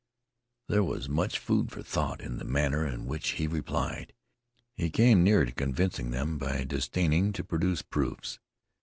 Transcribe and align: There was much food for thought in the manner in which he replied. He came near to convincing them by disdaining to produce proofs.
There 0.67 0.83
was 0.83 1.07
much 1.07 1.37
food 1.37 1.71
for 1.71 1.83
thought 1.83 2.21
in 2.21 2.37
the 2.39 2.43
manner 2.43 2.87
in 2.87 3.05
which 3.05 3.33
he 3.33 3.45
replied. 3.45 4.13
He 4.73 4.89
came 4.89 5.21
near 5.23 5.45
to 5.45 5.51
convincing 5.51 6.09
them 6.09 6.39
by 6.39 6.63
disdaining 6.63 7.33
to 7.33 7.43
produce 7.43 7.83
proofs. 7.83 8.39